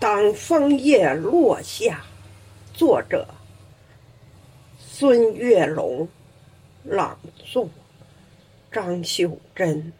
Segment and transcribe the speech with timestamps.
[0.00, 2.04] 当枫叶落下，
[2.72, 3.26] 作者
[4.78, 6.08] 孙月龙，
[6.84, 7.68] 朗诵
[8.70, 9.92] 张秀珍。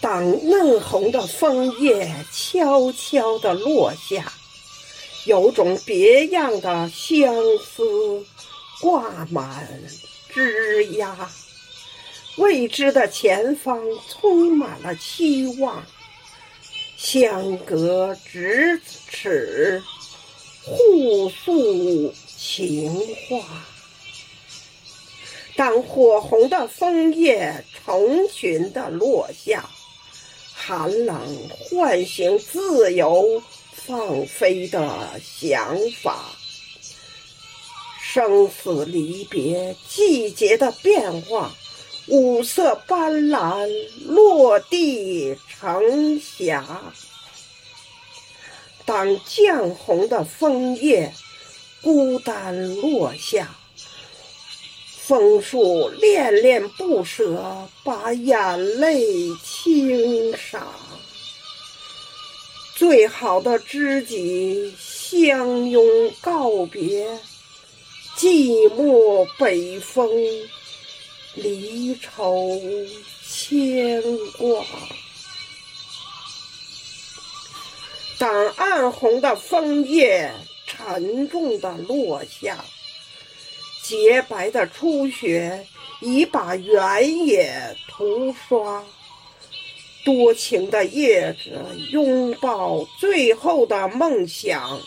[0.00, 4.32] 当嫩红的枫叶悄悄地落下，
[5.26, 8.24] 有种别样的相思
[8.82, 9.66] 挂满。
[10.28, 11.14] 枝桠，
[12.36, 15.82] 未知的前方充满了期望。
[16.96, 19.82] 相隔咫尺，
[20.64, 22.90] 互诉情
[23.28, 23.44] 话。
[25.54, 29.68] 当火红的枫叶成群的落下，
[30.54, 33.42] 寒冷唤醒自由
[33.74, 36.24] 放飞的想法。
[38.12, 41.50] 生死离别，季节的变化，
[42.08, 43.66] 五色斑斓，
[44.04, 46.92] 落地成霞。
[48.84, 51.14] 当绛红的枫叶
[51.80, 53.56] 孤单落下，
[54.98, 59.06] 枫树恋恋不舍，把眼泪
[59.42, 60.66] 轻洒。
[62.76, 67.18] 最好的知己相拥告别。
[68.22, 70.08] 寂寞北风，
[71.34, 72.56] 离愁
[73.26, 74.00] 牵
[74.38, 74.64] 挂。
[78.20, 80.30] 当暗红的枫叶
[80.68, 82.64] 沉重的落下，
[83.82, 85.66] 洁白的初雪
[86.00, 88.84] 已把原野涂刷。
[90.04, 94.80] 多情的叶子拥抱最后的梦想，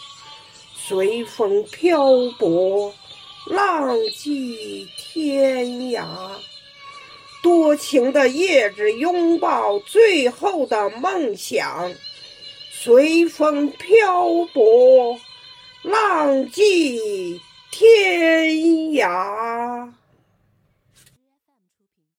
[0.74, 2.00] 随风漂
[2.40, 2.96] 泊。
[3.46, 6.04] 浪迹天涯，
[7.44, 11.94] 多情的叶子拥抱最后的梦想，
[12.72, 15.20] 随风漂泊，
[15.84, 17.40] 浪迹
[17.70, 18.50] 天
[18.94, 19.45] 涯。